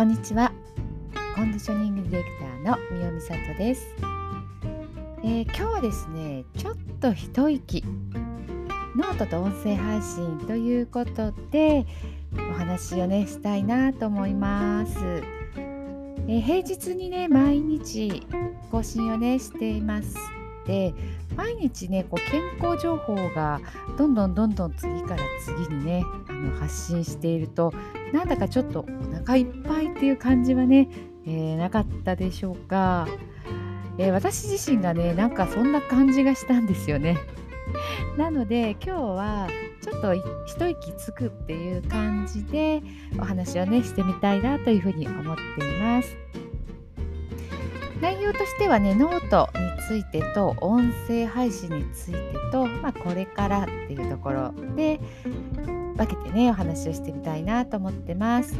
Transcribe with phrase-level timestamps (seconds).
[0.00, 0.50] こんにちは。
[1.36, 3.94] コンディショニングディレクターの三尾美里です、
[5.22, 7.84] えー、今日はですねちょっと一息
[8.96, 11.84] ノートと音声配信ということで
[12.34, 18.26] お話をねしたいなと思います、えー、平日にね毎日
[18.70, 20.39] 更新をねしています。
[20.70, 20.94] で
[21.34, 23.60] 毎日ねこう健康情報が
[23.98, 27.74] どんどんどんどん次から次にねあの発信していると
[28.12, 30.88] なんだかちょっとお腹いっぱいっていう感じはね、
[31.26, 33.08] えー、なかったでしょうか、
[33.98, 37.18] えー、私自身がねなんかそんな感じがしたんですよね。
[38.16, 39.48] なので今日は
[39.82, 40.14] ちょっと
[40.46, 42.80] 一息つくっていう感じで
[43.18, 46.16] お話をねしてみたいなというふうに思っています。
[48.00, 52.18] 内容としてはねノートについてと音声配信について
[52.52, 55.00] と、まあ、これからっていうところで
[55.96, 58.54] 分けてねお話をしてみたいなと思ってます。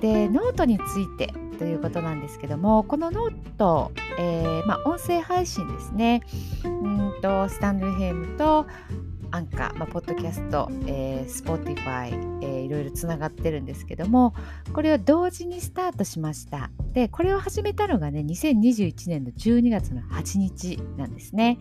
[0.00, 6.22] でノートについてということなんですけどもこの note、えー、まあ、音声配信ですね
[6.64, 8.66] うんとスタンド FM と
[9.34, 14.32] アンカー、まあ、ポッドキャスト、えー、スポティファイ、えー、いろいろつながってるんですけども
[14.72, 16.70] これを同時にスタートしました。
[16.92, 21.58] でこれを始めたのがね2021年の12月の8日なんですね。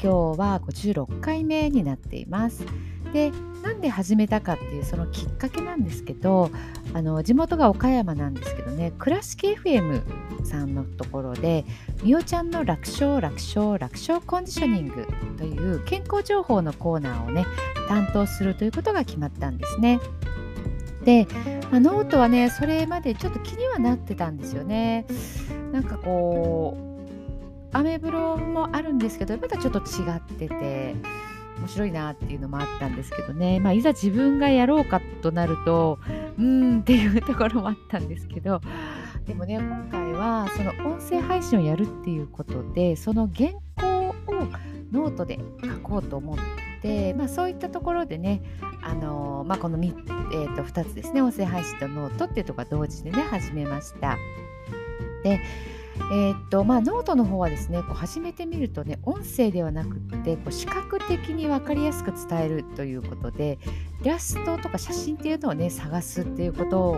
[0.00, 2.64] 今日は56回目になっています。
[3.12, 3.32] で
[3.64, 6.52] なんで始めたかっていうそのきっかけなんですけど
[6.94, 10.02] あの地元が岡山なんですけどね倉敷 FM
[10.44, 11.64] さんのところで
[12.02, 17.46] みおちゃんの楽勝楽勝楽勝コンディショニングという健康情報のコーナーをね
[17.88, 20.00] 担当するということが決まったんですね。
[21.04, 21.26] で、
[21.70, 25.06] まあ、ノートはねそれまでちょっと気にはなってたんですよね。
[25.72, 29.82] なんかこうアメブロもあるんですけどまたちょっと違
[30.16, 30.94] ってて
[31.60, 35.98] 面白いなっていうのもあったんですけどね、まあ、いざ自分がやろうかとなると
[36.38, 38.60] うーんっていうところもあったんですけど
[39.26, 44.14] でもね今回はその音声配信をやるっていうことでその原稿を
[44.90, 46.38] ノートで書こうと思っ
[46.82, 48.42] て、まあ、そういったところでね、
[48.82, 49.94] あのー、まあ、この 2,、
[50.32, 54.16] えー、と2つですね音声配信とノートっていうところが同時でね始めました。
[55.22, 55.40] で
[56.12, 63.58] えー、っとまあ、ノートの方はですねこう始めてみるとね音声ではなくってこう視覚的に分かりやすく伝えるということで
[64.02, 66.96] イラストとか写真っていうのをね探すっていうことを、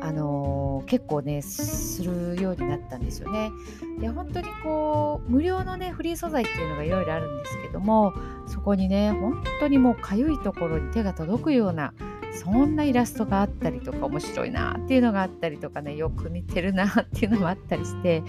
[0.00, 3.50] あのー、結構ねするようになったんですよね。
[3.98, 8.14] で本当にこう無料のねフリー素材っていうのがいろいろあるんですけども
[8.46, 11.92] そこにね本当にもうかゆいところに手が届くような
[12.40, 18.22] そんなイラストがあったりとか面白いなっていうのがあったりとかねよく似てるなっていうのもあったりして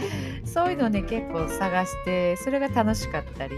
[0.44, 3.56] そういうのをね結構探してそれが楽しかったり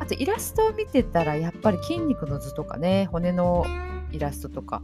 [0.00, 3.66] あとイラストを見てたらやっぱり筋肉の図とかね骨の
[4.10, 4.80] イラストとか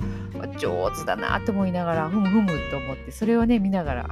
[0.59, 4.11] 上手だなと思いながらふむふむと思ってそれをね見ながら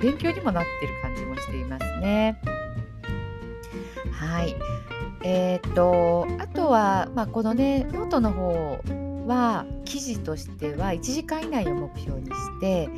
[0.00, 2.40] 勉強にもなってる感じもしていますね。
[4.12, 4.54] はい。
[5.24, 8.78] えー、っとあとは、まあ、このねノートの方
[9.28, 12.88] は記事としては1時間以内を目標にして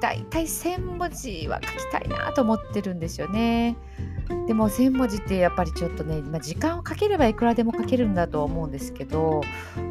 [0.00, 3.76] だいたい1000文字は書きたいなと思ってるんですよね。
[4.46, 9.42] でも1000文字ってやっぱりちょっとね、まあ、時間をかければいくらでも書けるんだと思うんですけど、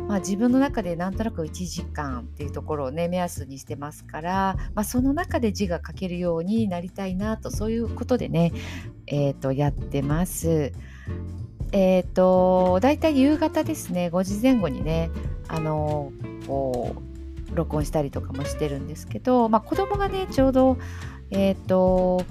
[0.07, 8.51] まあ、自分の中でなんとなく1時間っていうところをね目安にしてますから、まあ、その中で字が書けるようになりたいなとそういうことでね、
[9.07, 10.73] えー、とやってます。
[11.71, 15.09] えっ、ー、とだいたい夕方ですね5時前後にね
[15.47, 16.11] あの
[16.47, 20.77] こう録音したりとかもしてるんですけど、まあ、子供がねちょうど
[21.31, 22.25] えっ、ー、と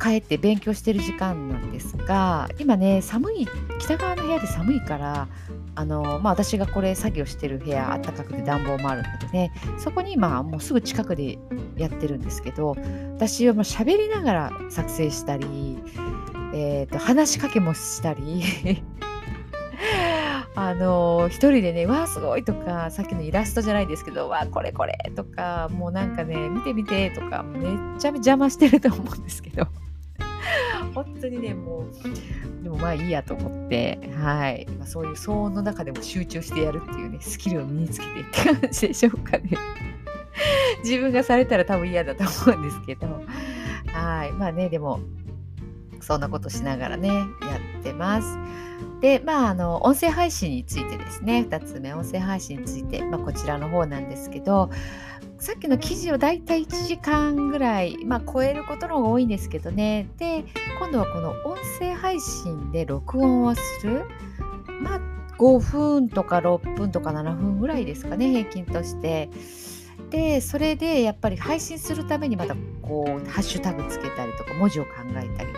[0.00, 3.48] 帰って勉強してる時間なんですが今ね寒い
[3.78, 5.28] 北側の部屋で寒いから
[5.76, 11.38] あの、まあ、私がこれ作業してる部屋あったかくて暖房もあるのでねそこに今もうすぐ近くで
[11.76, 12.76] やってるんですけど
[13.16, 15.78] 私はもう喋りながら作成したり、
[16.54, 18.42] えーと話しかけもしたり。
[20.56, 27.62] あの一人でね「わあすごい」とかさっきのイラストじゃないですけど「わあこれこれ」とかもうなんかね「見て見て」とかめっ
[27.98, 29.66] ちゃ邪魔してると思うんですけど。
[30.94, 31.86] 本当にねも
[32.60, 39.50] うでもまあいいやと思ってはい、まあ、そういう騒音の中でも集中してやるっていうねスキルを身につけてって感じでしょうかね。
[40.84, 43.06] 自分がされたら多分嫌だと思うんですけど。
[43.86, 44.32] はい。
[44.32, 45.00] まあねでも
[46.04, 47.24] そんなことしながらねや
[47.80, 48.38] ってます。
[49.00, 54.70] で、まあ、あの音声配信についてですね2つ目音声配信について、まあ、こちらの方なんですけど
[55.38, 60.44] さっきの記事をだいたい1時間ぐらい、まあ、超えることの方が多いんですけどねで
[60.78, 64.04] 今度はこの音声配信で録音をする
[64.80, 65.00] まあ
[65.38, 69.28] 5分とか6分とか7分ぐらいですかね平均として。
[70.10, 75.52] でそれでやっぱり配信するためにまたこうハッシュタグつけたりとか文字を考えたり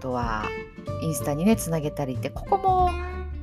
[0.00, 0.44] とは
[1.02, 2.90] インスタにねつなげたりってここも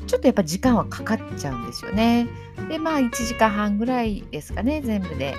[0.08, 2.28] ちょっとやっぱ時間はかかっちゃうんですよね。
[2.70, 5.36] でまあ1時間半ぐらいですかね全部で。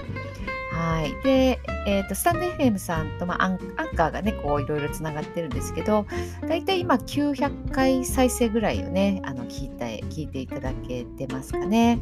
[0.79, 1.13] はい。
[1.25, 3.59] で、えーと、スタンド FM さんと、まあ、アン
[3.97, 6.07] カーがね、こういろいろつながってるんですけど、
[6.47, 11.99] だいたい今900回再生ぐらいをね、あの聞いて聞いていただけてますかね。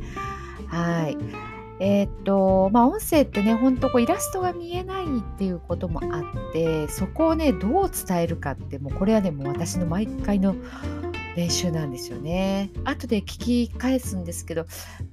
[0.66, 1.16] はい。
[1.78, 5.08] えー、っと、まあ、音声ってね、ほんとこうイラストが見えないっ
[5.38, 10.56] ていうこともあって、そこをね、どう伝えるかって、もうこれはね、もう私の毎回の
[11.36, 12.70] 練習なんですよね。
[12.84, 14.64] 後で聞き返すんですけど、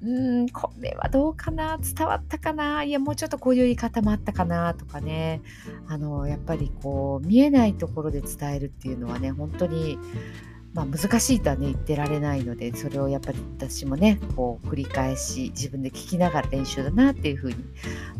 [0.01, 5.41] うん、これはどうかな伝わったかないや、もうちょっとこういう言い方もあったかなとかね、
[5.87, 9.97] あの、やっぱりこう、見えないところで伝えるっていうのはね、本当に、
[10.73, 17.55] まあ、難しいとはね言ってられないのでそれをやっぱり私もねこう繰り返し自分で聞きながら練習だなっていうふうに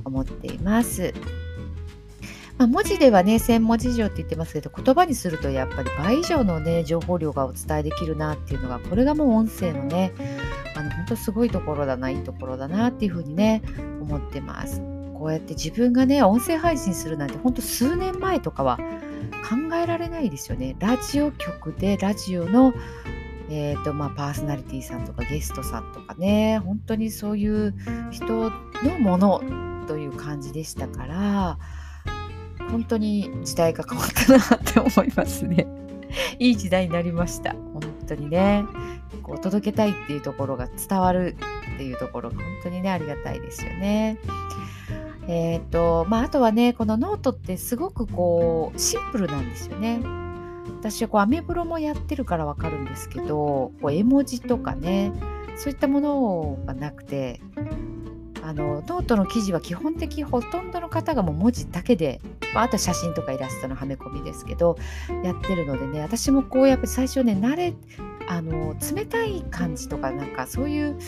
[0.06, 1.14] 思っています。
[2.58, 10.14] まあ、文字ではね1000文字以上って言ってますけど言葉にするとやっぱり倍以上のね情報量がお伝えできるなっていうのがこれがもう音声のね
[10.76, 13.64] あの本当すごいところだないいところだなっていうふうにね
[14.02, 14.82] 思ってます。
[15.16, 18.78] こうやって自分がね音声配信するなんて本当数年前とかは
[19.44, 20.76] 考えられないですよね。
[20.80, 22.74] ラジオ局でラジオの、
[23.50, 27.76] えーとまあ、パーソナリティさんとかゲストさんとかね本当にそういう
[28.12, 28.52] 人の
[29.00, 29.44] もの
[29.88, 31.58] という感じでしたから
[32.72, 35.68] 本当に時代が変わったなって思いますね。
[36.40, 37.54] いい時代になりました。
[37.74, 38.66] 本当にね。
[39.22, 41.38] こう届けたいっていうところが伝わる
[41.74, 44.18] っていうところが本当にねありがたいですよね。
[45.28, 50.02] え、ー、とまあ、あとはねこのノートってすごくこうシンプルなんですよね。
[50.80, 55.14] 私はこうアメブロもやってるからわかるんですけどこう絵文字とかね
[55.56, 57.40] そういったものがなくて
[58.42, 62.20] あのノートの記事は基本的ほとんどの方がもう文字だけで、
[62.54, 64.78] まあ、あと写真とかイラストのはめ込みですけど
[65.24, 67.74] やってるのでね私もこうやっぱり最初ね慣れ
[68.28, 71.00] あの冷たい感じとかなんかそういう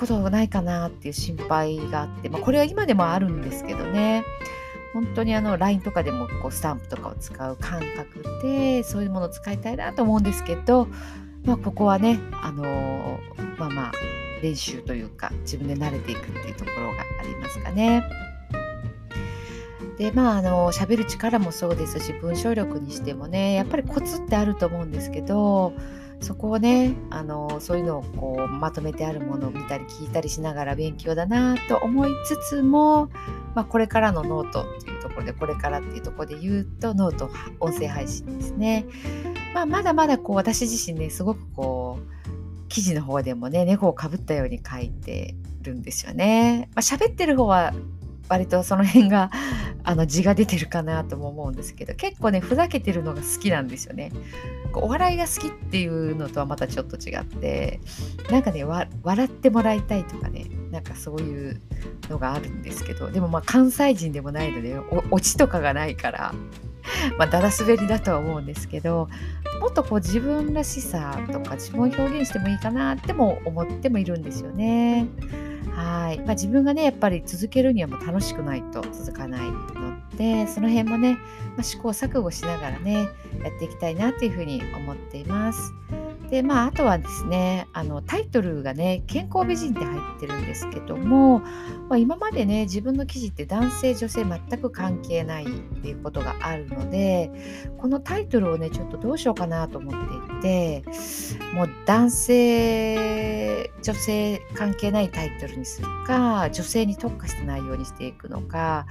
[0.00, 4.24] ことがないかなっていう心配があって、まあ、これは今でもあるんですけどね
[4.94, 10.88] 本当にあの LINE とかでもこうスタンプとかを使う感覚でそういうものを使いたいなと思うんですけど、
[11.44, 13.92] まあ、ここはねあのー、まあまあ
[14.42, 18.02] 練習というか自分で慣れていくっていうところがありますかね。
[19.98, 25.74] でまああの喋る力もそうですし文章力にしてもねやっぱりコツってあると思うんですけど
[26.20, 33.06] そこをねあのそういうのをこうまとめてあるものを見たり聞いたりしながら勉強だなと思いつつも、
[33.54, 38.86] まあ、これからのノートっていうところでこれからっていうところで言うとノート音声配信ですね、
[39.54, 46.70] まあ、まだまだこう私自身ねすごくこう記事の方でもね猫をかぶったように書いてるんですよね。
[46.74, 47.74] まあ、喋ってる方は
[48.30, 49.30] 割とその辺が
[49.82, 54.12] あの地が出てるかなとも思うんですけど結構ねふざけてるのが好きなんですよね。
[54.72, 57.80] お笑いが好きっていうのとはまたちょっと違って
[58.30, 58.88] なんかね笑
[59.24, 61.60] ってもらいたいとかねなんかそういう
[62.08, 64.78] のがあるんですけどでもまあ関西人でもないので
[65.10, 66.32] オチとかがないから
[67.18, 69.08] まあだだ滑りだとは思うんですけど
[69.60, 75.08] もっとこう自分らしさとか自分を表現してもいいかなっても思ってもいるんですよね。
[75.74, 81.14] はい、まあ、自分がねやっぱり続けるにはもう楽しくないと続かないのでその辺もね、
[81.56, 85.72] まあ、試行錯誤しながらねやっていきたいなっていうふうに思っています。
[86.30, 95.48] でまああとはですねあのタイトルがね健康美人って入ってるんですけども、まあ、今までね自分の記事って男性女性全く関係ないっ
[95.82, 97.32] ていうことがあるので
[97.78, 100.08] このタイトルをねちょっとどうしようかなと思っ
[100.38, 100.84] ていて
[101.52, 108.86] もう男性女性関係ないタイトルにするか女性に特化した内容にしていくのか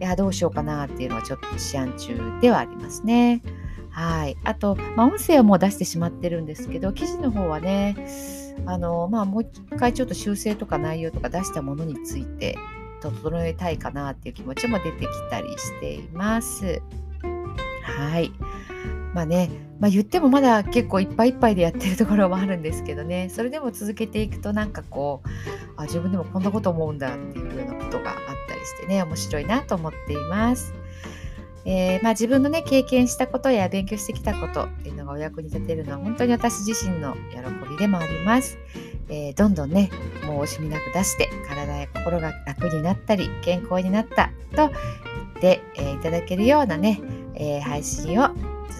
[0.00, 3.42] いやどうしようかなっていうのはちょっと思案中ではありますね。
[3.90, 4.36] はい。
[4.44, 7.96] あと、まあ、音声はもう出してしまってるんですけど、記事の方はね、
[8.66, 12.56] あの、まあ、もう一回ちょっと修正とか内容とか出したものについて、
[13.00, 16.82] 整えたいかなっていう気持ちも出てきたりしています。
[17.82, 18.30] はい。
[19.14, 25.28] まあね、まあ、言ってもまだ結構いっぱいいっぱいでやってるところもあるんですけどね、それでも続けていくとなんかこう、
[25.76, 28.16] あ自分でもこんなこと思うんだっていうようなことがあっ
[28.48, 30.74] たりしてね、面白いなと思っています。
[31.64, 38.58] えー、まあ、自分のね経験したことや勉強してきたことっていうのがお役に立てるのは本当に私自身の喜びでもあります。
[39.08, 39.90] えー、どんどんね
[40.24, 44.70] もう惜しみなく出して体や心が楽になったり健康になったと言っ
[45.40, 47.00] て、えー、いただけるようなね、
[47.34, 48.28] え配信を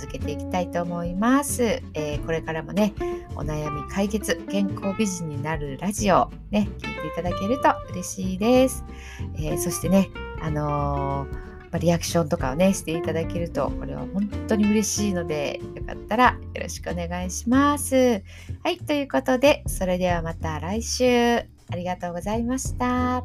[0.01, 1.83] 続けていきたいと思います。
[1.95, 2.95] えー、これからもね、
[3.35, 8.85] お悩み解決、健康美人になるラジオ、ね、聞いていただけると嬉しいです。
[9.37, 10.11] えー、そしてね、
[10.41, 18.23] あのー、まリアクションとかをね、していただけると、これは本当に嬉しいので、よかったらよろしくお願いします。
[18.63, 21.39] はい、ということで、それではまた来週。
[21.73, 23.25] ありがとうございました。